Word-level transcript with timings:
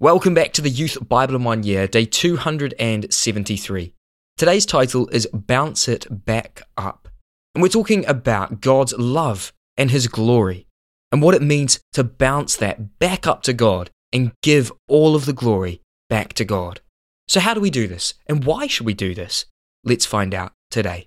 Welcome 0.00 0.32
back 0.32 0.52
to 0.52 0.62
the 0.62 0.70
Youth 0.70 0.96
Bible 1.08 1.34
in 1.34 1.42
One 1.42 1.64
Year, 1.64 1.88
day 1.88 2.04
273. 2.04 3.94
Today's 4.36 4.64
title 4.64 5.08
is 5.08 5.26
Bounce 5.34 5.88
It 5.88 6.06
Back 6.08 6.62
Up. 6.76 7.08
And 7.52 7.62
we're 7.62 7.68
talking 7.68 8.06
about 8.06 8.60
God's 8.60 8.92
love 8.92 9.52
and 9.76 9.90
His 9.90 10.06
glory, 10.06 10.68
and 11.10 11.20
what 11.20 11.34
it 11.34 11.42
means 11.42 11.80
to 11.94 12.04
bounce 12.04 12.54
that 12.54 13.00
back 13.00 13.26
up 13.26 13.42
to 13.42 13.52
God 13.52 13.90
and 14.12 14.30
give 14.40 14.70
all 14.86 15.16
of 15.16 15.26
the 15.26 15.32
glory 15.32 15.82
back 16.08 16.32
to 16.34 16.44
God. 16.44 16.80
So, 17.26 17.40
how 17.40 17.52
do 17.52 17.60
we 17.60 17.68
do 17.68 17.88
this? 17.88 18.14
And 18.28 18.44
why 18.44 18.68
should 18.68 18.86
we 18.86 18.94
do 18.94 19.16
this? 19.16 19.46
Let's 19.82 20.06
find 20.06 20.32
out 20.32 20.52
today. 20.70 21.06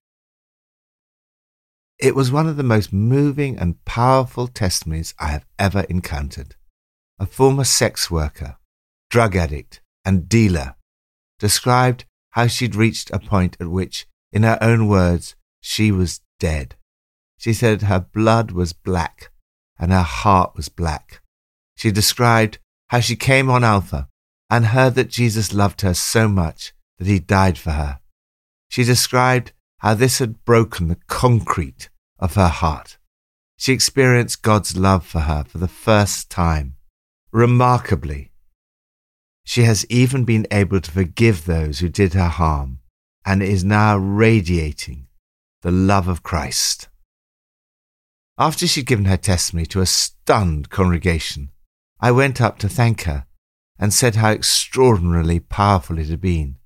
It 1.97 2.13
was 2.13 2.29
one 2.29 2.45
of 2.45 2.57
the 2.57 2.61
most 2.61 2.91
moving 2.91 3.57
and 3.57 3.85
powerful 3.85 4.49
testimonies 4.49 5.13
I 5.17 5.27
have 5.27 5.45
ever 5.57 5.85
encountered. 5.89 6.55
A 7.17 7.25
former 7.25 7.63
sex 7.63 8.11
worker 8.11 8.57
drug 9.11 9.35
addict, 9.35 9.81
and 10.03 10.27
dealer, 10.27 10.75
described 11.37 12.05
how 12.31 12.47
she'd 12.47 12.75
reached 12.75 13.11
a 13.11 13.19
point 13.19 13.57
at 13.59 13.67
which, 13.67 14.07
in 14.31 14.43
her 14.43 14.57
own 14.61 14.87
words, 14.87 15.35
she 15.59 15.91
was 15.91 16.21
dead. 16.39 16.75
She 17.37 17.53
said 17.53 17.83
her 17.83 17.99
blood 17.99 18.51
was 18.51 18.73
black 18.73 19.31
and 19.77 19.91
her 19.91 20.01
heart 20.01 20.55
was 20.55 20.69
black. 20.69 21.21
She 21.75 21.91
described 21.91 22.59
how 22.89 22.99
she 22.99 23.15
came 23.15 23.49
on 23.49 23.63
Alpha 23.63 24.07
and 24.49 24.67
heard 24.67 24.95
that 24.95 25.09
Jesus 25.09 25.53
loved 25.53 25.81
her 25.81 25.93
so 25.93 26.27
much 26.27 26.73
that 26.97 27.07
he 27.07 27.19
died 27.19 27.57
for 27.57 27.71
her. 27.71 27.99
She 28.69 28.83
described 28.83 29.51
how 29.79 29.95
this 29.95 30.19
had 30.19 30.45
broken 30.45 30.87
the 30.87 30.99
concrete 31.07 31.89
of 32.19 32.35
her 32.35 32.47
heart. 32.47 32.97
She 33.57 33.73
experienced 33.73 34.43
God's 34.43 34.77
love 34.77 35.05
for 35.05 35.21
her 35.21 35.43
for 35.43 35.57
the 35.57 35.67
first 35.67 36.29
time. 36.29 36.75
Remarkably, 37.31 38.30
she 39.45 39.63
has 39.63 39.85
even 39.89 40.23
been 40.23 40.47
able 40.51 40.79
to 40.79 40.91
forgive 40.91 41.45
those 41.45 41.79
who 41.79 41.89
did 41.89 42.13
her 42.13 42.27
harm 42.27 42.79
and 43.25 43.41
is 43.41 43.63
now 43.63 43.97
radiating 43.97 45.07
the 45.61 45.71
love 45.71 46.07
of 46.07 46.23
Christ. 46.23 46.89
After 48.37 48.65
she'd 48.65 48.87
given 48.87 49.05
her 49.05 49.17
testimony 49.17 49.65
to 49.67 49.81
a 49.81 49.85
stunned 49.85 50.69
congregation, 50.69 51.51
I 51.99 52.11
went 52.11 52.41
up 52.41 52.57
to 52.59 52.69
thank 52.69 53.03
her 53.03 53.25
and 53.77 53.93
said 53.93 54.15
how 54.15 54.31
extraordinarily 54.31 55.39
powerful 55.39 55.99
it 55.99 56.07
had 56.07 56.21
been. 56.21 56.57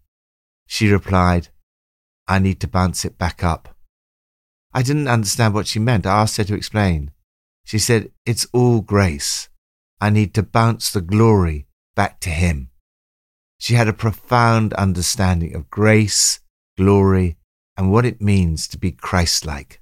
She 0.68 0.92
replied, 0.92 1.50
I 2.28 2.40
need 2.40 2.60
to 2.62 2.68
bounce 2.68 3.06
it 3.06 3.18
back 3.18 3.44
up. 3.44 3.76
I 4.74 4.82
didn't 4.82 5.08
understand 5.08 5.54
what 5.54 5.68
she 5.68 5.80
meant. 5.80 6.06
I 6.06 6.22
asked 6.22 6.38
her 6.38 6.44
to 6.46 6.56
explain. 6.56 7.12
She 7.66 7.80
said, 7.80 8.12
It's 8.26 8.48
all 8.52 8.82
grace. 8.82 9.50
I 10.02 10.10
need 10.10 10.34
to 10.34 10.44
bounce 10.44 10.92
the 10.92 11.02
glory 11.02 11.68
back 11.96 12.20
to 12.22 12.30
Him. 12.30 12.70
She 13.60 13.74
had 13.74 13.88
a 13.88 13.94
profound 13.94 14.74
understanding 14.74 15.56
of 15.56 15.70
grace, 15.70 16.40
glory, 16.78 17.38
and 17.78 17.92
what 17.92 18.06
it 18.06 18.22
means 18.22 18.68
to 18.68 18.78
be 18.78 18.92
Christ 18.92 19.46
like. 19.46 19.82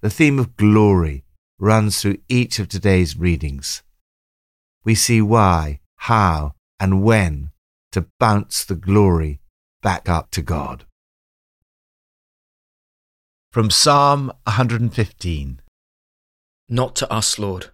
The 0.00 0.10
theme 0.10 0.38
of 0.38 0.56
glory 0.56 1.24
runs 1.58 2.00
through 2.00 2.18
each 2.28 2.58
of 2.58 2.68
today's 2.68 3.16
readings. 3.18 3.82
We 4.84 4.94
see 4.94 5.20
why, 5.20 5.80
how, 5.96 6.54
and 6.78 7.02
when 7.02 7.50
to 7.92 8.06
bounce 8.20 8.64
the 8.64 8.76
glory 8.76 9.40
back 9.82 10.08
up 10.08 10.30
to 10.32 10.42
God. 10.42 10.84
From 13.50 13.70
Psalm 13.70 14.30
115 14.44 15.60
Not 16.68 16.94
to 16.96 17.12
us, 17.12 17.38
Lord, 17.38 17.70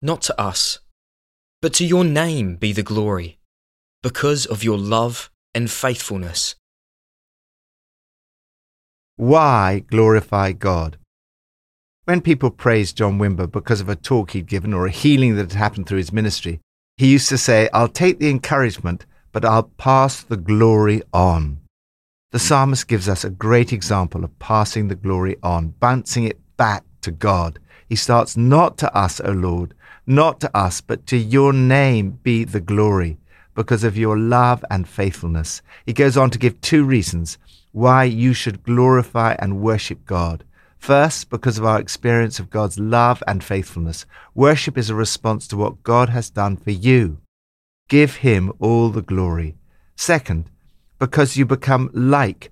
not 0.00 0.22
to 0.22 0.40
us 0.40 0.78
but 1.62 1.74
to 1.74 1.84
your 1.84 2.04
name 2.04 2.56
be 2.56 2.72
the 2.72 2.82
glory, 2.82 3.38
because 4.02 4.46
of 4.46 4.64
your 4.64 4.78
love 4.78 5.30
and 5.54 5.70
faithfulness. 5.70 6.54
Why 9.16 9.84
glorify 9.86 10.52
God? 10.52 10.96
When 12.04 12.22
people 12.22 12.50
praised 12.50 12.96
John 12.96 13.18
Wimber 13.18 13.50
because 13.50 13.82
of 13.82 13.88
a 13.88 13.94
talk 13.94 14.30
he'd 14.30 14.46
given 14.46 14.72
or 14.72 14.86
a 14.86 14.90
healing 14.90 15.36
that 15.36 15.52
had 15.52 15.58
happened 15.58 15.86
through 15.86 15.98
his 15.98 16.12
ministry, 16.12 16.60
he 16.96 17.12
used 17.12 17.28
to 17.28 17.38
say, 17.38 17.68
I'll 17.74 17.88
take 17.88 18.18
the 18.18 18.30
encouragement, 18.30 19.04
but 19.30 19.44
I'll 19.44 19.64
pass 19.64 20.22
the 20.22 20.38
glory 20.38 21.02
on. 21.12 21.60
The 22.32 22.38
psalmist 22.38 22.88
gives 22.88 23.08
us 23.08 23.24
a 23.24 23.30
great 23.30 23.72
example 23.72 24.24
of 24.24 24.38
passing 24.38 24.88
the 24.88 24.94
glory 24.94 25.36
on, 25.42 25.74
bouncing 25.80 26.24
it 26.24 26.38
back 26.56 26.84
to 27.02 27.10
God. 27.10 27.58
He 27.88 27.96
starts, 27.96 28.36
Not 28.36 28.78
to 28.78 28.94
us, 28.96 29.20
O 29.20 29.32
Lord, 29.32 29.74
not 30.06 30.40
to 30.40 30.56
us, 30.56 30.80
but 30.80 31.06
to 31.06 31.16
your 31.16 31.52
name 31.52 32.18
be 32.22 32.44
the 32.44 32.60
glory, 32.60 33.18
because 33.54 33.84
of 33.84 33.96
your 33.96 34.18
love 34.18 34.64
and 34.70 34.88
faithfulness. 34.88 35.62
He 35.86 35.92
goes 35.92 36.16
on 36.16 36.30
to 36.30 36.38
give 36.38 36.60
two 36.60 36.84
reasons 36.84 37.38
why 37.72 38.04
you 38.04 38.32
should 38.32 38.62
glorify 38.62 39.36
and 39.38 39.60
worship 39.60 40.04
God. 40.06 40.44
First, 40.78 41.28
because 41.28 41.58
of 41.58 41.64
our 41.64 41.78
experience 41.78 42.40
of 42.40 42.50
God's 42.50 42.78
love 42.78 43.22
and 43.26 43.44
faithfulness. 43.44 44.06
Worship 44.34 44.78
is 44.78 44.88
a 44.88 44.94
response 44.94 45.46
to 45.48 45.56
what 45.56 45.82
God 45.82 46.08
has 46.08 46.30
done 46.30 46.56
for 46.56 46.70
you. 46.70 47.18
Give 47.88 48.16
Him 48.16 48.52
all 48.58 48.88
the 48.88 49.02
glory. 49.02 49.56
Second, 49.94 50.50
because 50.98 51.36
you 51.36 51.44
become 51.44 51.90
like 51.92 52.50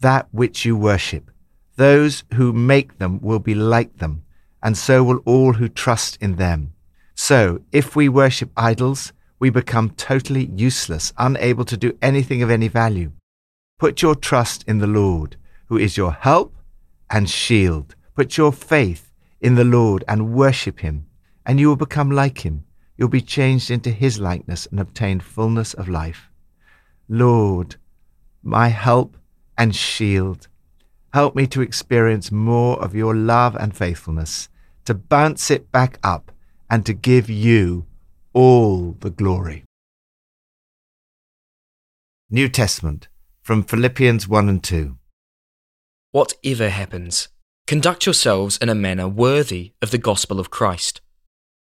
that 0.00 0.28
which 0.30 0.64
you 0.64 0.76
worship. 0.76 1.30
Those 1.76 2.24
who 2.34 2.52
make 2.52 2.98
them 2.98 3.20
will 3.22 3.38
be 3.38 3.54
like 3.54 3.96
them, 3.96 4.24
and 4.62 4.76
so 4.76 5.02
will 5.02 5.22
all 5.24 5.54
who 5.54 5.68
trust 5.68 6.18
in 6.20 6.36
them. 6.36 6.74
So, 7.22 7.60
if 7.70 7.94
we 7.94 8.08
worship 8.08 8.50
idols, 8.56 9.12
we 9.38 9.50
become 9.50 9.90
totally 9.90 10.46
useless, 10.46 11.12
unable 11.18 11.66
to 11.66 11.76
do 11.76 11.98
anything 12.00 12.42
of 12.42 12.48
any 12.50 12.66
value. 12.66 13.12
Put 13.78 14.00
your 14.00 14.14
trust 14.14 14.64
in 14.66 14.78
the 14.78 14.86
Lord, 14.86 15.36
who 15.66 15.76
is 15.76 15.98
your 15.98 16.12
help 16.12 16.56
and 17.10 17.28
shield. 17.28 17.94
Put 18.14 18.38
your 18.38 18.52
faith 18.52 19.12
in 19.38 19.54
the 19.54 19.66
Lord 19.66 20.02
and 20.08 20.32
worship 20.32 20.80
him, 20.80 21.04
and 21.44 21.60
you 21.60 21.68
will 21.68 21.76
become 21.76 22.10
like 22.10 22.38
him. 22.38 22.64
You'll 22.96 23.08
be 23.08 23.20
changed 23.20 23.70
into 23.70 23.90
his 23.90 24.18
likeness 24.18 24.64
and 24.70 24.80
obtain 24.80 25.20
fullness 25.20 25.74
of 25.74 25.90
life. 25.90 26.30
Lord, 27.06 27.76
my 28.42 28.68
help 28.68 29.18
and 29.58 29.76
shield, 29.76 30.48
help 31.12 31.36
me 31.36 31.46
to 31.48 31.60
experience 31.60 32.32
more 32.32 32.82
of 32.82 32.94
your 32.94 33.14
love 33.14 33.54
and 33.56 33.76
faithfulness, 33.76 34.48
to 34.86 34.94
bounce 34.94 35.50
it 35.50 35.70
back 35.70 35.98
up 36.02 36.32
and 36.70 36.86
to 36.86 36.92
give 36.94 37.28
you 37.28 37.86
all 38.32 38.92
the 39.00 39.10
glory. 39.10 39.64
New 42.30 42.48
Testament 42.48 43.08
from 43.42 43.64
Philippians 43.64 44.28
1 44.28 44.48
and 44.48 44.62
2. 44.62 44.96
Whatever 46.12 46.68
happens, 46.68 47.28
conduct 47.66 48.06
yourselves 48.06 48.56
in 48.58 48.68
a 48.68 48.74
manner 48.74 49.08
worthy 49.08 49.72
of 49.82 49.90
the 49.90 49.98
gospel 49.98 50.38
of 50.38 50.50
Christ. 50.50 51.00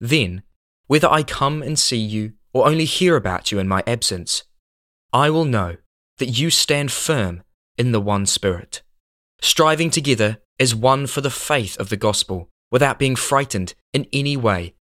Then, 0.01 0.45
whether 0.87 1.09
I 1.09 1.25
come 1.25 1.63
and 1.63 1.77
see 1.77 1.99
you 1.99 2.35
or 2.53 2.69
only 2.69 2.85
hear 2.85 3.17
about 3.17 3.51
you 3.51 3.59
in 3.59 3.67
my 3.67 3.83
absence, 3.87 4.45
I 5.13 5.31
will 5.31 5.45
know 5.45 5.77
that 6.19 6.39
you 6.39 6.51
stand 6.51 6.93
firm 6.93 7.43
in 7.77 7.91
the 7.91 8.01
one 8.01 8.27
Spirit, 8.27 8.83
striving 9.41 9.91
together 9.91 10.39
as 10.61 10.75
one 10.75 11.09
for 11.09 11.21
the 11.21 11.31
faith 11.31 11.77
of 11.81 11.89
the 11.89 11.97
gospel, 11.97 12.49
without 12.71 12.99
being 12.99 13.17
frightened 13.17 13.75
in 13.93 14.07
any 14.13 14.37
way 14.37 14.75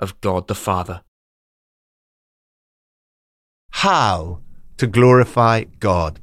of 0.00 0.20
God 0.20 0.48
the 0.48 0.54
Father. 0.54 1.02
How 3.70 4.40
to 4.78 4.86
glorify 4.86 5.64
God. 5.78 6.20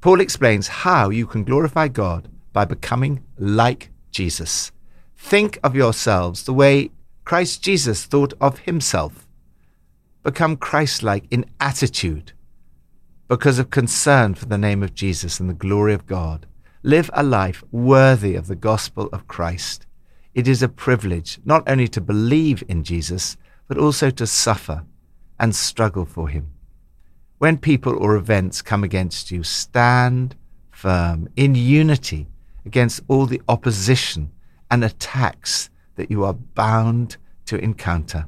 Paul 0.00 0.20
explains 0.20 0.68
how 0.68 1.10
you 1.10 1.26
can 1.26 1.44
glorify 1.44 1.88
God 1.88 2.28
by 2.52 2.64
becoming 2.64 3.24
like 3.38 3.90
Jesus. 4.10 4.72
Think 5.16 5.58
of 5.62 5.76
yourselves 5.76 6.42
the 6.42 6.52
way 6.52 6.90
Christ 7.24 7.62
Jesus 7.62 8.04
thought 8.04 8.34
of 8.40 8.60
himself. 8.60 9.28
Become 10.24 10.56
Christ 10.56 11.02
like 11.02 11.24
in 11.30 11.46
attitude 11.60 12.32
because 13.28 13.58
of 13.58 13.70
concern 13.70 14.34
for 14.34 14.46
the 14.46 14.58
name 14.58 14.82
of 14.82 14.94
Jesus 14.94 15.40
and 15.40 15.48
the 15.48 15.54
glory 15.54 15.94
of 15.94 16.06
God. 16.06 16.46
Live 16.82 17.10
a 17.14 17.22
life 17.22 17.62
worthy 17.70 18.34
of 18.34 18.46
the 18.46 18.56
gospel 18.56 19.08
of 19.12 19.26
Christ. 19.28 19.86
It 20.34 20.48
is 20.48 20.62
a 20.62 20.68
privilege 20.68 21.38
not 21.44 21.62
only 21.68 21.88
to 21.88 22.00
believe 22.00 22.64
in 22.68 22.84
Jesus, 22.84 23.36
but 23.68 23.78
also 23.78 24.10
to 24.10 24.26
suffer 24.26 24.84
and 25.38 25.54
struggle 25.54 26.04
for 26.04 26.28
him. 26.28 26.52
When 27.38 27.58
people 27.58 27.96
or 27.96 28.16
events 28.16 28.62
come 28.62 28.84
against 28.84 29.30
you, 29.30 29.42
stand 29.42 30.36
firm 30.70 31.28
in 31.36 31.54
unity 31.54 32.28
against 32.64 33.02
all 33.08 33.26
the 33.26 33.42
opposition 33.48 34.30
and 34.70 34.84
attacks 34.84 35.68
that 35.96 36.10
you 36.10 36.24
are 36.24 36.34
bound 36.34 37.16
to 37.46 37.58
encounter. 37.58 38.26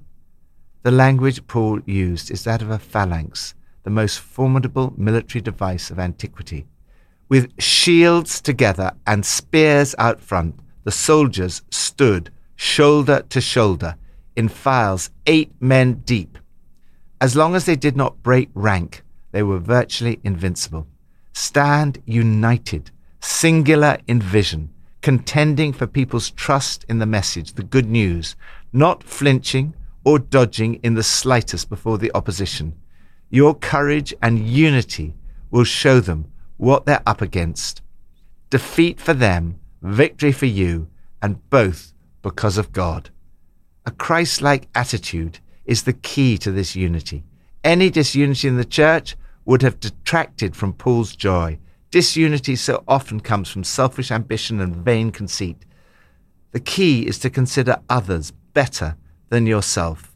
The 0.82 0.90
language 0.90 1.46
Paul 1.46 1.80
used 1.86 2.30
is 2.30 2.44
that 2.44 2.60
of 2.60 2.70
a 2.70 2.78
phalanx, 2.78 3.54
the 3.84 3.90
most 3.90 4.18
formidable 4.18 4.92
military 4.96 5.40
device 5.40 5.90
of 5.90 5.98
antiquity. 5.98 6.66
With 7.28 7.58
shields 7.58 8.40
together 8.40 8.92
and 9.06 9.24
spears 9.24 9.94
out 9.98 10.20
front, 10.20 10.60
the 10.84 10.90
soldiers 10.90 11.62
stood 11.70 12.30
shoulder 12.56 13.24
to 13.30 13.40
shoulder 13.40 13.96
in 14.36 14.48
files 14.48 15.10
eight 15.26 15.52
men 15.60 15.94
deep. 16.04 16.38
As 17.20 17.34
long 17.34 17.54
as 17.54 17.66
they 17.66 17.76
did 17.76 17.96
not 17.96 18.22
break 18.22 18.50
rank, 18.54 19.02
they 19.32 19.42
were 19.42 19.58
virtually 19.58 20.20
invincible. 20.22 20.86
Stand 21.32 22.00
united, 22.04 22.90
singular 23.20 23.98
in 24.06 24.20
vision, 24.20 24.70
contending 25.00 25.72
for 25.72 25.86
people's 25.86 26.30
trust 26.30 26.84
in 26.88 26.98
the 26.98 27.06
message, 27.06 27.54
the 27.54 27.62
good 27.62 27.88
news, 27.88 28.36
not 28.72 29.02
flinching 29.02 29.74
or 30.04 30.18
dodging 30.18 30.74
in 30.76 30.94
the 30.94 31.02
slightest 31.02 31.68
before 31.68 31.98
the 31.98 32.12
opposition. 32.14 32.74
Your 33.30 33.54
courage 33.54 34.14
and 34.22 34.46
unity 34.46 35.14
will 35.50 35.64
show 35.64 36.00
them 36.00 36.30
what 36.56 36.84
they're 36.84 37.02
up 37.06 37.20
against. 37.20 37.82
Defeat 38.50 39.00
for 39.00 39.14
them, 39.14 39.58
victory 39.84 40.32
for 40.32 40.46
you, 40.46 40.88
and 41.22 41.48
both 41.50 41.92
because 42.22 42.58
of 42.58 42.72
God. 42.72 43.10
A 43.86 43.90
Christ 43.90 44.40
like 44.40 44.68
attitude 44.74 45.38
is 45.66 45.82
the 45.82 45.92
key 45.92 46.38
to 46.38 46.50
this 46.50 46.74
unity. 46.74 47.22
Any 47.62 47.90
disunity 47.90 48.48
in 48.48 48.56
the 48.56 48.64
church 48.64 49.16
would 49.44 49.62
have 49.62 49.80
detracted 49.80 50.56
from 50.56 50.72
Paul's 50.72 51.14
joy. 51.14 51.58
Disunity 51.90 52.56
so 52.56 52.82
often 52.88 53.20
comes 53.20 53.50
from 53.50 53.62
selfish 53.62 54.10
ambition 54.10 54.60
and 54.60 54.74
vain 54.74 55.10
conceit. 55.10 55.64
The 56.52 56.60
key 56.60 57.06
is 57.06 57.18
to 57.18 57.30
consider 57.30 57.76
others 57.88 58.32
better 58.54 58.96
than 59.28 59.46
yourself, 59.46 60.14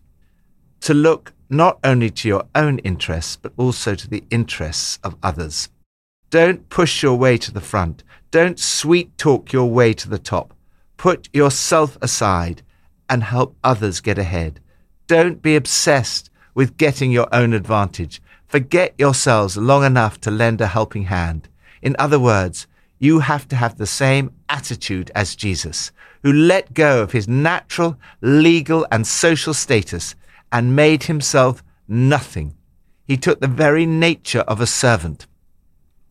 to 0.80 0.94
look 0.94 1.32
not 1.50 1.78
only 1.84 2.10
to 2.10 2.28
your 2.28 2.44
own 2.54 2.78
interests, 2.80 3.36
but 3.36 3.52
also 3.56 3.94
to 3.94 4.08
the 4.08 4.24
interests 4.30 4.98
of 5.02 5.16
others. 5.22 5.68
Don't 6.30 6.68
push 6.68 7.02
your 7.02 7.16
way 7.16 7.38
to 7.38 7.52
the 7.52 7.60
front. 7.60 8.02
Don't 8.30 8.58
sweet 8.58 9.16
talk 9.16 9.52
your 9.54 9.70
way 9.70 9.94
to 9.94 10.08
the 10.08 10.18
top. 10.18 10.52
Put 10.98 11.30
yourself 11.32 11.96
aside 12.02 12.60
and 13.08 13.22
help 13.22 13.56
others 13.64 14.00
get 14.00 14.18
ahead. 14.18 14.60
Don't 15.06 15.40
be 15.40 15.56
obsessed 15.56 16.28
with 16.54 16.76
getting 16.76 17.10
your 17.10 17.28
own 17.32 17.54
advantage. 17.54 18.20
Forget 18.46 18.94
yourselves 18.98 19.56
long 19.56 19.82
enough 19.82 20.20
to 20.20 20.30
lend 20.30 20.60
a 20.60 20.66
helping 20.66 21.04
hand. 21.04 21.48
In 21.80 21.96
other 21.98 22.18
words, 22.18 22.66
you 22.98 23.20
have 23.20 23.48
to 23.48 23.56
have 23.56 23.78
the 23.78 23.86
same 23.86 24.30
attitude 24.48 25.10
as 25.14 25.36
Jesus, 25.36 25.90
who 26.22 26.32
let 26.32 26.74
go 26.74 27.02
of 27.02 27.12
his 27.12 27.28
natural, 27.28 27.96
legal, 28.20 28.86
and 28.90 29.06
social 29.06 29.54
status 29.54 30.14
and 30.52 30.76
made 30.76 31.04
himself 31.04 31.62
nothing. 31.86 32.54
He 33.06 33.16
took 33.16 33.40
the 33.40 33.46
very 33.46 33.86
nature 33.86 34.40
of 34.40 34.60
a 34.60 34.66
servant. 34.66 35.26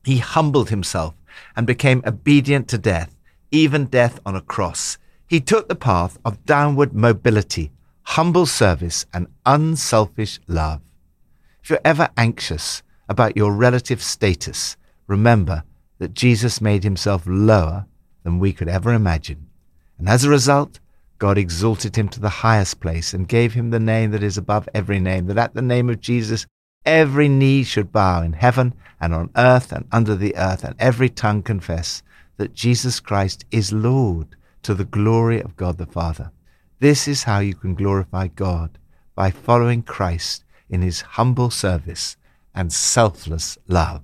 He 0.04 0.18
humbled 0.18 0.70
himself 0.70 1.14
and 1.56 1.68
became 1.68 2.04
obedient 2.06 2.68
to 2.70 2.78
death, 2.78 3.16
even 3.52 3.86
death 3.86 4.20
on 4.26 4.36
a 4.36 4.42
cross. 4.42 4.98
He 5.28 5.40
took 5.42 5.68
the 5.68 5.76
path 5.76 6.18
of 6.24 6.46
downward 6.46 6.94
mobility, 6.94 7.72
humble 8.04 8.46
service, 8.46 9.06
and 9.14 9.28
unselfish 9.46 10.40
love. 10.48 10.82
If 11.62 11.70
you're 11.70 11.80
ever 11.84 12.10
anxious 12.16 12.82
about 13.10 13.36
your 13.36 13.52
relative 13.52 14.02
status, 14.02 14.78
remember 15.06 15.64
that 16.00 16.14
Jesus 16.14 16.62
made 16.62 16.84
himself 16.84 17.24
lower 17.26 17.86
than 18.24 18.40
we 18.40 18.54
could 18.54 18.70
ever 18.70 18.94
imagine. 18.94 19.48
And 19.98 20.08
as 20.08 20.24
a 20.24 20.30
result, 20.30 20.80
God 21.18 21.38
exalted 21.38 21.96
him 21.96 22.08
to 22.10 22.20
the 22.20 22.30
highest 22.30 22.80
place 22.80 23.14
and 23.14 23.28
gave 23.28 23.54
him 23.54 23.70
the 23.70 23.80
name 23.80 24.12
that 24.12 24.24
is 24.24 24.38
above 24.38 24.70
every 24.74 25.00
name, 25.00 25.26
that 25.28 25.38
at 25.38 25.56
the 25.56 25.62
name 25.62 25.90
of 25.90 26.00
Jesus 26.00 26.46
every 26.88 27.28
knee 27.28 27.64
should 27.64 27.92
bow 27.92 28.22
in 28.22 28.34
heaven 28.34 28.74
and 29.00 29.14
on 29.14 29.30
earth 29.36 29.72
and 29.72 29.86
under 29.92 30.16
the 30.16 30.36
earth, 30.36 30.64
and 30.64 30.76
every 30.80 31.10
tongue 31.10 31.44
confess 31.44 32.02
that 32.38 32.54
Jesus 32.54 33.00
Christ 33.00 33.46
is 33.52 33.74
Lord 33.74 34.36
to 34.64 34.74
the 34.74 34.86
glory 34.86 35.42
of 35.42 35.56
God 35.56 35.78
the 35.78 35.86
Father. 35.86 36.32
This 36.80 37.08
is 37.08 37.24
how 37.24 37.40
you 37.40 37.56
can 37.56 37.76
glorify 37.76 38.28
God 38.28 38.78
by 39.16 39.32
following 39.32 39.82
Christ 39.82 40.44
in 40.70 40.82
his 40.82 41.02
humble 41.02 41.50
service 41.50 42.18
and 42.56 42.72
selfless 42.72 43.58
love. 43.68 44.04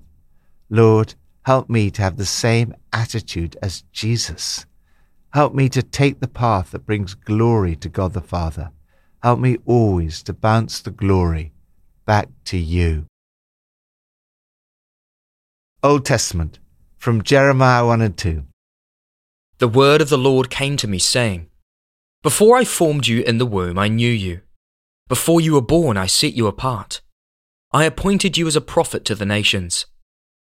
Lord, 0.68 1.14
help 1.42 1.70
me 1.70 1.90
to 1.92 2.02
have 2.02 2.16
the 2.16 2.26
same 2.26 2.74
attitude 2.92 3.56
as 3.62 3.82
Jesus. 3.92 4.66
Help 5.32 5.54
me 5.54 5.68
to 5.70 5.82
take 5.82 6.20
the 6.20 6.28
path 6.28 6.70
that 6.70 6.86
brings 6.86 7.14
glory 7.14 7.76
to 7.76 7.88
God 7.88 8.12
the 8.12 8.20
Father. 8.20 8.70
Help 9.22 9.40
me 9.40 9.56
always 9.64 10.22
to 10.24 10.32
bounce 10.32 10.80
the 10.80 10.90
glory 10.90 11.52
back 12.04 12.28
to 12.46 12.58
you. 12.58 13.06
Old 15.82 16.04
Testament 16.04 16.58
from 16.96 17.22
Jeremiah 17.22 17.86
1 17.86 18.00
and 18.00 18.16
2. 18.16 18.44
The 19.58 19.68
word 19.68 20.00
of 20.00 20.08
the 20.08 20.18
Lord 20.18 20.50
came 20.50 20.76
to 20.78 20.88
me, 20.88 20.98
saying, 20.98 21.48
Before 22.22 22.56
I 22.56 22.64
formed 22.64 23.06
you 23.06 23.22
in 23.22 23.38
the 23.38 23.46
womb, 23.46 23.78
I 23.78 23.88
knew 23.88 24.10
you. 24.10 24.40
Before 25.08 25.40
you 25.40 25.54
were 25.54 25.60
born, 25.60 25.96
I 25.96 26.06
set 26.06 26.34
you 26.34 26.46
apart. 26.46 27.00
I 27.72 27.84
appointed 27.84 28.38
you 28.38 28.46
as 28.46 28.56
a 28.56 28.60
prophet 28.60 29.04
to 29.06 29.14
the 29.14 29.26
nations. 29.26 29.86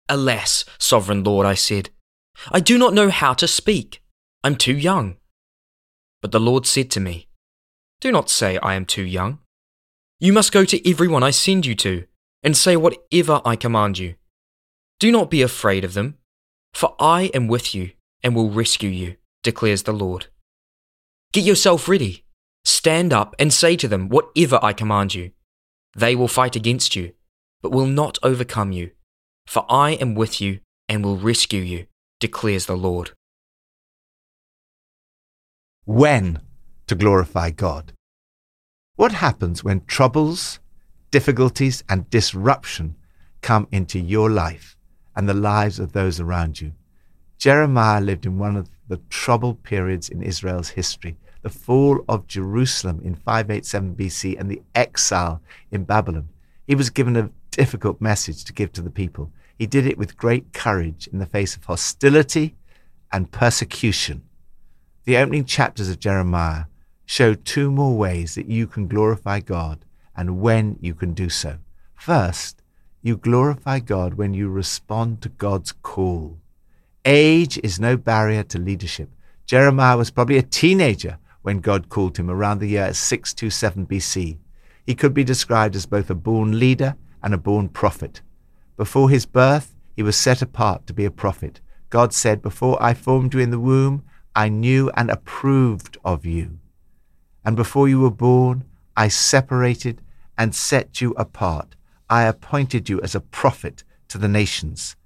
Alas, 0.08 0.64
sovereign 0.78 1.22
Lord, 1.22 1.46
I 1.46 1.54
said, 1.54 1.90
I 2.50 2.60
do 2.60 2.78
not 2.78 2.94
know 2.94 3.10
how 3.10 3.34
to 3.34 3.46
speak. 3.46 4.02
I'm 4.42 4.56
too 4.56 4.76
young. 4.76 5.16
But 6.22 6.32
the 6.32 6.40
Lord 6.40 6.66
said 6.66 6.90
to 6.92 7.00
me, 7.00 7.28
Do 8.00 8.10
not 8.10 8.30
say 8.30 8.58
I 8.58 8.74
am 8.74 8.86
too 8.86 9.02
young. 9.04 9.40
You 10.18 10.32
must 10.32 10.52
go 10.52 10.64
to 10.64 10.90
everyone 10.90 11.22
I 11.22 11.30
send 11.30 11.66
you 11.66 11.74
to, 11.76 12.04
and 12.42 12.56
say 12.56 12.76
whatever 12.76 13.40
I 13.44 13.56
command 13.56 13.98
you. 13.98 14.14
Do 14.98 15.12
not 15.12 15.30
be 15.30 15.42
afraid 15.42 15.84
of 15.84 15.94
them, 15.94 16.18
for 16.74 16.94
I 16.98 17.30
am 17.34 17.48
with 17.48 17.74
you 17.74 17.92
and 18.22 18.34
will 18.34 18.50
rescue 18.50 18.90
you, 18.90 19.16
declares 19.42 19.84
the 19.84 19.92
Lord. 19.92 20.26
Get 21.32 21.44
yourself 21.44 21.88
ready. 21.88 22.24
Stand 22.64 23.12
up 23.12 23.36
and 23.38 23.52
say 23.52 23.76
to 23.76 23.88
them 23.88 24.08
whatever 24.08 24.58
I 24.62 24.72
command 24.72 25.14
you. 25.14 25.30
They 25.96 26.14
will 26.16 26.28
fight 26.28 26.56
against 26.56 26.96
you, 26.96 27.12
but 27.62 27.72
will 27.72 27.86
not 27.86 28.18
overcome 28.22 28.72
you, 28.72 28.90
for 29.46 29.64
I 29.68 29.92
am 29.92 30.14
with 30.14 30.40
you 30.40 30.60
and 30.88 31.04
will 31.04 31.16
rescue 31.16 31.62
you, 31.62 31.86
declares 32.20 32.66
the 32.66 32.76
Lord 32.76 33.12
when 35.88 36.38
to 36.86 36.94
glorify 36.94 37.48
God. 37.50 37.94
What 38.98 39.12
happens 39.12 39.62
when 39.62 39.84
troubles, 39.84 40.58
difficulties, 41.12 41.84
and 41.88 42.10
disruption 42.10 42.96
come 43.42 43.68
into 43.70 44.00
your 44.00 44.28
life 44.28 44.76
and 45.14 45.28
the 45.28 45.34
lives 45.34 45.78
of 45.78 45.92
those 45.92 46.18
around 46.18 46.60
you? 46.60 46.72
Jeremiah 47.38 48.00
lived 48.00 48.26
in 48.26 48.38
one 48.38 48.56
of 48.56 48.68
the 48.88 49.00
troubled 49.08 49.62
periods 49.62 50.08
in 50.08 50.20
Israel's 50.20 50.70
history 50.70 51.16
the 51.42 51.48
fall 51.48 52.04
of 52.08 52.26
Jerusalem 52.26 53.00
in 53.04 53.14
587 53.14 53.94
BC 53.94 54.36
and 54.36 54.50
the 54.50 54.62
exile 54.74 55.40
in 55.70 55.84
Babylon. 55.84 56.30
He 56.66 56.74
was 56.74 56.90
given 56.90 57.16
a 57.16 57.30
difficult 57.52 58.00
message 58.00 58.42
to 58.46 58.52
give 58.52 58.72
to 58.72 58.82
the 58.82 58.90
people. 58.90 59.30
He 59.56 59.66
did 59.66 59.86
it 59.86 59.96
with 59.96 60.16
great 60.16 60.52
courage 60.52 61.06
in 61.12 61.20
the 61.20 61.26
face 61.26 61.54
of 61.54 61.62
hostility 61.62 62.56
and 63.12 63.30
persecution. 63.30 64.22
The 65.04 65.18
opening 65.18 65.44
chapters 65.44 65.88
of 65.88 66.00
Jeremiah 66.00 66.64
show 67.08 67.32
two 67.32 67.70
more 67.70 67.96
ways 67.96 68.34
that 68.34 68.50
you 68.50 68.66
can 68.66 68.86
glorify 68.86 69.40
God 69.40 69.82
and 70.14 70.42
when 70.42 70.76
you 70.82 70.94
can 70.94 71.14
do 71.14 71.30
so. 71.30 71.56
First, 71.94 72.62
you 73.00 73.16
glorify 73.16 73.80
God 73.80 74.14
when 74.14 74.34
you 74.34 74.50
respond 74.50 75.22
to 75.22 75.30
God's 75.30 75.72
call. 75.72 76.38
Age 77.06 77.58
is 77.64 77.80
no 77.80 77.96
barrier 77.96 78.42
to 78.42 78.58
leadership. 78.58 79.08
Jeremiah 79.46 79.96
was 79.96 80.10
probably 80.10 80.36
a 80.36 80.42
teenager 80.42 81.16
when 81.40 81.60
God 81.60 81.88
called 81.88 82.18
him 82.18 82.28
around 82.28 82.58
the 82.58 82.66
year 82.66 82.92
627 82.92 83.86
BC. 83.86 84.36
He 84.84 84.94
could 84.94 85.14
be 85.14 85.24
described 85.24 85.76
as 85.76 85.86
both 85.86 86.10
a 86.10 86.14
born 86.14 86.58
leader 86.58 86.94
and 87.22 87.32
a 87.32 87.38
born 87.38 87.70
prophet. 87.70 88.20
Before 88.76 89.08
his 89.08 89.24
birth, 89.24 89.74
he 89.96 90.02
was 90.02 90.14
set 90.14 90.42
apart 90.42 90.86
to 90.86 90.92
be 90.92 91.06
a 91.06 91.10
prophet. 91.10 91.62
God 91.88 92.12
said, 92.12 92.42
Before 92.42 92.76
I 92.82 92.92
formed 92.92 93.32
you 93.32 93.40
in 93.40 93.50
the 93.50 93.58
womb, 93.58 94.04
I 94.36 94.50
knew 94.50 94.90
and 94.94 95.08
approved 95.08 95.96
of 96.04 96.26
you. 96.26 96.58
And 97.48 97.56
before 97.56 97.88
you 97.88 98.00
were 98.00 98.10
born, 98.10 98.64
I 98.94 99.08
separated 99.08 100.02
and 100.36 100.54
set 100.54 101.00
you 101.00 101.12
apart. 101.12 101.76
I 102.10 102.24
appointed 102.24 102.90
you 102.90 103.00
as 103.00 103.14
a 103.14 103.20
prophet 103.20 103.84
to 104.08 104.18
the 104.18 104.28
nations. 104.28 104.96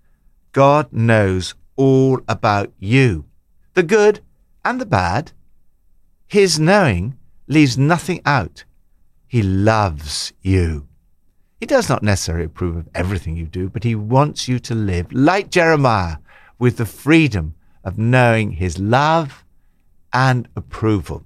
God 0.50 0.92
knows 0.92 1.54
all 1.76 2.20
about 2.26 2.72
you, 2.80 3.26
the 3.74 3.84
good 3.84 4.22
and 4.64 4.80
the 4.80 4.86
bad. 4.86 5.30
His 6.26 6.58
knowing 6.58 7.16
leaves 7.46 7.78
nothing 7.78 8.20
out. 8.26 8.64
He 9.28 9.44
loves 9.44 10.32
you. 10.42 10.88
He 11.60 11.66
does 11.66 11.88
not 11.88 12.02
necessarily 12.02 12.46
approve 12.46 12.76
of 12.76 12.88
everything 12.92 13.36
you 13.36 13.46
do, 13.46 13.68
but 13.68 13.84
he 13.84 13.94
wants 13.94 14.48
you 14.48 14.58
to 14.58 14.74
live 14.74 15.12
like 15.12 15.48
Jeremiah 15.48 16.16
with 16.58 16.78
the 16.78 16.86
freedom 16.86 17.54
of 17.84 17.98
knowing 17.98 18.50
his 18.50 18.80
love 18.80 19.44
and 20.12 20.48
approval. 20.56 21.24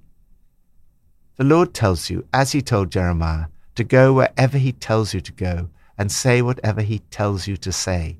The 1.37 1.43
Lord 1.43 1.73
tells 1.73 2.09
you, 2.09 2.25
as 2.33 2.51
he 2.51 2.61
told 2.61 2.91
Jeremiah, 2.91 3.45
to 3.75 3.83
go 3.83 4.13
wherever 4.13 4.57
he 4.57 4.71
tells 4.71 5.13
you 5.13 5.21
to 5.21 5.31
go 5.31 5.69
and 5.97 6.11
say 6.11 6.41
whatever 6.41 6.81
he 6.81 6.99
tells 7.09 7.47
you 7.47 7.57
to 7.57 7.71
say. 7.71 8.17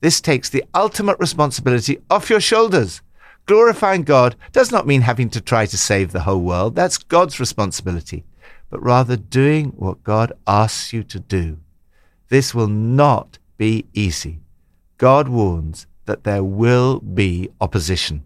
This 0.00 0.20
takes 0.20 0.50
the 0.50 0.64
ultimate 0.74 1.18
responsibility 1.18 1.98
off 2.10 2.30
your 2.30 2.40
shoulders. 2.40 3.02
Glorifying 3.46 4.02
God 4.02 4.36
does 4.52 4.72
not 4.72 4.86
mean 4.86 5.02
having 5.02 5.30
to 5.30 5.40
try 5.40 5.66
to 5.66 5.78
save 5.78 6.12
the 6.12 6.22
whole 6.22 6.40
world. 6.40 6.74
That's 6.74 6.98
God's 6.98 7.38
responsibility 7.38 8.24
but 8.70 8.82
rather 8.82 9.16
doing 9.16 9.66
what 9.76 10.02
God 10.02 10.32
asks 10.46 10.92
you 10.92 11.02
to 11.04 11.20
do. 11.20 11.58
This 12.28 12.54
will 12.54 12.68
not 12.68 13.38
be 13.56 13.86
easy. 13.94 14.40
God 14.98 15.28
warns 15.28 15.86
that 16.06 16.24
there 16.24 16.42
will 16.42 17.00
be 17.00 17.48
opposition. 17.60 18.24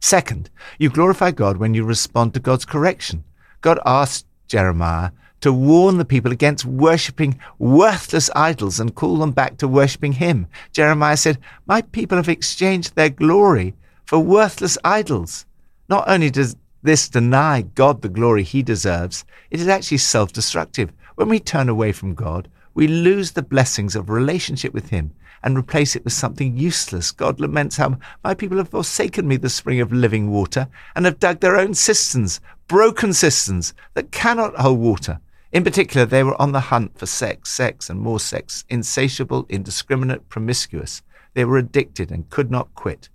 Second, 0.00 0.50
you 0.78 0.88
glorify 0.88 1.30
God 1.30 1.58
when 1.58 1.74
you 1.74 1.84
respond 1.84 2.34
to 2.34 2.40
God's 2.40 2.64
correction. 2.64 3.22
God 3.60 3.78
asked 3.84 4.26
Jeremiah 4.48 5.10
to 5.42 5.52
warn 5.52 5.98
the 5.98 6.04
people 6.04 6.32
against 6.32 6.64
worshipping 6.64 7.38
worthless 7.58 8.30
idols 8.34 8.80
and 8.80 8.94
call 8.94 9.18
them 9.18 9.32
back 9.32 9.58
to 9.58 9.68
worshipping 9.68 10.12
Him. 10.12 10.46
Jeremiah 10.72 11.16
said, 11.16 11.38
My 11.66 11.82
people 11.82 12.16
have 12.16 12.28
exchanged 12.28 12.94
their 12.94 13.10
glory 13.10 13.74
for 14.06 14.18
worthless 14.18 14.76
idols. 14.84 15.46
Not 15.88 16.08
only 16.08 16.30
does 16.30 16.56
this 16.82 17.08
deny 17.08 17.62
God 17.62 18.00
the 18.00 18.08
glory 18.08 18.42
he 18.42 18.62
deserves, 18.62 19.24
it 19.50 19.60
is 19.60 19.68
actually 19.68 19.98
self 19.98 20.32
destructive. 20.32 20.92
When 21.16 21.28
we 21.28 21.40
turn 21.40 21.68
away 21.68 21.92
from 21.92 22.14
God, 22.14 22.48
we 22.74 22.88
lose 22.88 23.32
the 23.32 23.42
blessings 23.42 23.94
of 23.94 24.08
relationship 24.08 24.72
with 24.72 24.88
him 24.88 25.12
and 25.42 25.56
replace 25.56 25.96
it 25.96 26.04
with 26.04 26.12
something 26.12 26.56
useless. 26.56 27.12
God 27.12 27.40
laments 27.40 27.76
how 27.76 27.98
my 28.22 28.34
people 28.34 28.58
have 28.58 28.68
forsaken 28.68 29.26
me, 29.26 29.36
the 29.36 29.48
spring 29.48 29.80
of 29.80 29.92
living 29.92 30.30
water, 30.30 30.68
and 30.94 31.04
have 31.04 31.18
dug 31.18 31.40
their 31.40 31.56
own 31.56 31.74
cisterns, 31.74 32.40
broken 32.68 33.12
cisterns 33.12 33.74
that 33.94 34.12
cannot 34.12 34.56
hold 34.56 34.78
water. 34.78 35.20
In 35.52 35.64
particular, 35.64 36.06
they 36.06 36.22
were 36.22 36.40
on 36.40 36.52
the 36.52 36.60
hunt 36.60 36.96
for 36.96 37.06
sex, 37.06 37.50
sex, 37.50 37.90
and 37.90 38.00
more 38.00 38.20
sex, 38.20 38.64
insatiable, 38.68 39.46
indiscriminate, 39.48 40.28
promiscuous. 40.28 41.02
They 41.34 41.44
were 41.44 41.58
addicted 41.58 42.10
and 42.10 42.30
could 42.30 42.50
not 42.50 42.74
quit. 42.74 43.08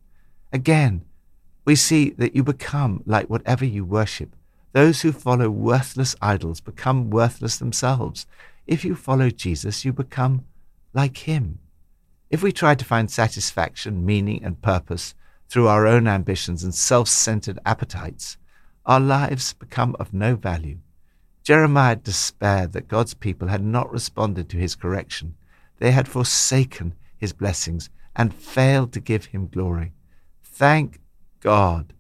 Again, 0.52 1.06
we 1.64 1.76
see 1.76 2.12
that 2.12 2.36
you 2.36 2.44
become 2.44 3.04
like 3.06 3.30
whatever 3.30 3.66
you 3.66 3.86
worship. 3.86 4.36
Those 4.74 5.02
who 5.02 5.14
follow 5.14 5.50
worthless 5.50 6.16
idols 6.22 6.60
become 6.60 7.10
worthless 7.10 7.58
themselves. 7.58 8.28
If 8.68 8.84
you 8.84 8.96
follow 8.96 9.30
Jesus, 9.30 9.86
you 9.86 9.94
become 9.94 10.44
like 10.94 11.20
him. 11.20 11.60
If 12.30 12.42
we 12.42 12.52
try 12.52 12.76
to 12.76 12.86
find 12.86 13.10
satisfaction, 13.10 14.06
meaning, 14.06 14.44
and 14.44 14.62
purpose 14.62 15.14
through 15.48 15.68
our 15.68 15.86
own 15.86 16.08
ambitions 16.08 16.64
and 16.64 16.74
self 16.74 17.08
centered 17.08 17.60
appetites, 17.66 18.38
our 18.86 19.00
lives 19.00 19.54
become 19.54 19.96
of 20.00 20.14
no 20.14 20.36
value. 20.36 20.80
Jeremiah 21.44 21.96
despaired 21.96 22.74
that 22.74 22.88
God's 22.88 23.14
people 23.14 23.50
had 23.50 23.64
not 23.64 23.92
responded 23.92 24.50
to 24.50 24.58
his 24.58 24.76
correction. 24.76 25.36
They 25.78 25.92
had 25.92 26.08
forsaken 26.08 26.96
his 27.16 27.34
blessings 27.34 27.90
and 28.16 28.34
failed 28.34 28.92
to 28.94 29.00
give 29.00 29.26
him 29.26 29.48
glory. 29.48 29.94
Thank 30.44 31.00
God 31.42 31.94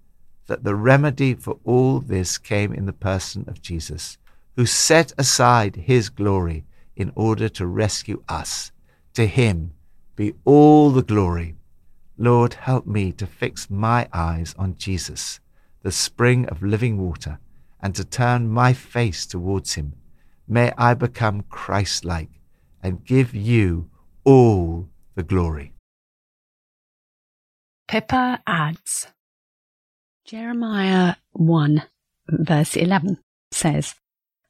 that 0.47 0.63
the 0.63 0.75
remedy 0.75 1.35
for 1.35 1.59
all 1.63 1.99
this 1.99 2.39
came 2.39 2.73
in 2.73 2.87
the 2.87 2.93
person 2.93 3.45
of 3.47 3.61
Jesus, 3.61 4.17
who 4.55 4.65
set 4.65 5.13
aside 5.17 5.75
his 5.75 6.09
glory 6.09 6.65
in 6.95 7.11
order 7.15 7.47
to 7.49 7.67
rescue 7.67 8.23
us. 8.27 8.71
To 9.13 9.27
him 9.27 9.74
be 10.15 10.33
all 10.45 10.91
the 10.91 11.03
glory. 11.03 11.55
Lord, 12.17 12.53
help 12.53 12.87
me 12.87 13.11
to 13.13 13.27
fix 13.27 13.69
my 13.69 14.07
eyes 14.13 14.55
on 14.57 14.77
Jesus, 14.77 15.39
the 15.83 15.91
spring 15.91 16.45
of 16.47 16.63
living 16.63 16.97
water, 16.97 17.39
and 17.81 17.93
to 17.95 18.05
turn 18.05 18.49
my 18.49 18.73
face 18.73 19.25
towards 19.25 19.73
him. 19.73 19.93
May 20.47 20.71
I 20.77 20.93
become 20.93 21.43
Christ 21.49 22.05
like 22.05 22.29
and 22.81 23.03
give 23.03 23.33
you 23.35 23.89
all 24.23 24.87
the 25.15 25.23
glory. 25.23 25.73
Pippa 27.87 28.41
adds 28.47 29.07
Jeremiah 30.25 31.15
1, 31.33 31.83
verse 32.29 32.75
11 32.75 33.19
says, 33.51 33.95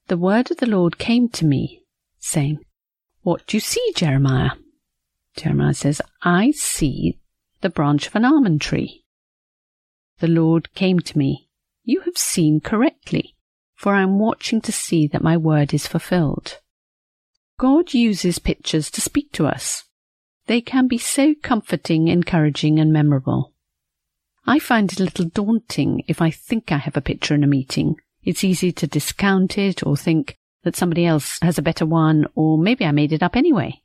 The 0.07 0.17
word 0.17 0.51
of 0.51 0.57
the 0.57 0.65
Lord 0.65 0.97
came 0.97 1.27
to 1.29 1.45
me, 1.45 1.81
saying, 2.19 2.59
What 3.23 3.45
do 3.47 3.57
you 3.57 3.61
see, 3.61 3.91
Jeremiah? 3.95 4.51
Jeremiah 5.37 5.73
says, 5.73 6.01
I 6.21 6.51
see 6.51 7.19
the 7.61 7.69
branch 7.69 8.07
of 8.07 8.15
an 8.15 8.25
almond 8.25 8.61
tree. 8.61 9.05
The 10.19 10.27
Lord 10.27 10.73
came 10.75 10.99
to 10.99 11.17
me, 11.17 11.49
You 11.83 12.01
have 12.01 12.17
seen 12.17 12.61
correctly, 12.61 13.35
for 13.75 13.93
I 13.93 14.01
am 14.01 14.19
watching 14.19 14.61
to 14.61 14.71
see 14.71 15.07
that 15.07 15.23
my 15.23 15.35
word 15.35 15.73
is 15.73 15.87
fulfilled. 15.87 16.59
God 17.57 17.93
uses 17.93 18.39
pictures 18.39 18.89
to 18.91 19.01
speak 19.01 19.31
to 19.33 19.47
us. 19.47 19.83
They 20.47 20.61
can 20.61 20.87
be 20.87 20.97
so 20.97 21.33
comforting, 21.41 22.07
encouraging, 22.07 22.79
and 22.79 22.93
memorable. 22.93 23.53
I 24.45 24.59
find 24.59 24.91
it 24.91 24.99
a 24.99 25.03
little 25.03 25.25
daunting 25.25 26.03
if 26.07 26.21
I 26.21 26.29
think 26.29 26.71
I 26.71 26.77
have 26.77 26.95
a 26.95 27.01
picture 27.01 27.33
in 27.33 27.43
a 27.43 27.47
meeting. 27.47 27.95
It's 28.23 28.43
easy 28.43 28.71
to 28.73 28.87
discount 28.87 29.57
it 29.57 29.85
or 29.85 29.97
think 29.97 30.37
that 30.63 30.75
somebody 30.75 31.05
else 31.05 31.39
has 31.41 31.57
a 31.57 31.63
better 31.63 31.85
one, 31.85 32.27
or 32.35 32.57
maybe 32.57 32.85
I 32.85 32.91
made 32.91 33.11
it 33.11 33.23
up 33.23 33.35
anyway. 33.35 33.81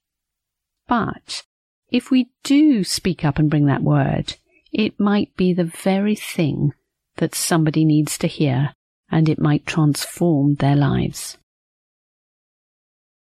But 0.91 1.45
if 1.89 2.11
we 2.11 2.31
do 2.43 2.83
speak 2.83 3.25
up 3.25 3.39
and 3.39 3.49
bring 3.49 3.67
that 3.67 3.85
word, 3.85 4.35
it 4.73 4.99
might 4.99 5.37
be 5.37 5.53
the 5.53 5.71
very 5.85 6.17
thing 6.17 6.75
that 7.19 7.33
somebody 7.33 7.85
needs 7.85 8.19
to 8.19 8.27
hear, 8.27 8.75
and 9.09 9.29
it 9.29 9.39
might 9.39 9.67
transform 9.67 10.57
their 10.57 10.75
lives. 10.75 11.39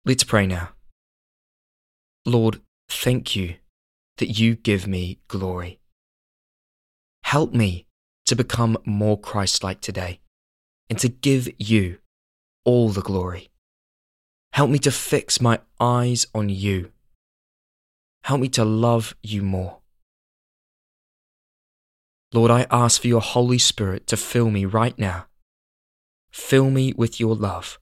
Let's 0.05 0.23
pray 0.23 0.47
now. 0.47 0.69
Lord, 2.25 2.61
thank 2.89 3.35
you 3.35 3.57
that 4.19 4.39
you 4.39 4.55
give 4.55 4.87
me 4.87 5.19
glory. 5.27 5.81
Help 7.25 7.55
me 7.55 7.87
to 8.27 8.37
become 8.37 8.79
more 8.85 9.19
Christ 9.19 9.65
like 9.65 9.81
today 9.81 10.21
and 10.89 10.97
to 11.01 11.09
give 11.09 11.49
you 11.59 11.99
all 12.65 12.91
the 12.91 13.03
glory. 13.03 13.51
Help 14.53 14.71
me 14.71 14.79
to 14.79 14.93
fix 14.93 15.41
my 15.41 15.59
eyes 15.81 16.25
on 16.33 16.51
you. 16.51 16.93
Help 18.29 18.43
me 18.43 18.49
to 18.51 18.63
love 18.63 19.17
you 19.23 19.41
more. 19.41 19.79
Lord, 22.35 22.51
I 22.51 22.67
ask 22.71 23.01
for 23.01 23.09
your 23.09 23.23
Holy 23.23 23.57
Spirit 23.57 24.07
to 24.09 24.19
fill 24.19 24.51
me 24.51 24.67
right 24.67 24.99
now. 24.99 25.29
Fill 26.31 26.69
me 26.69 26.93
with 26.93 27.19
your 27.19 27.35
love 27.35 27.79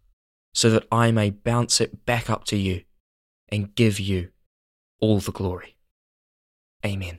so 0.54 0.70
that 0.70 0.86
I 0.92 1.10
may 1.10 1.30
bounce 1.30 1.80
it 1.80 2.06
back 2.06 2.30
up 2.30 2.44
to 2.44 2.56
you 2.56 2.82
and 3.48 3.74
give 3.74 3.98
you 3.98 4.28
all 5.00 5.18
the 5.18 5.32
glory. 5.32 5.74
Amen. 6.84 7.18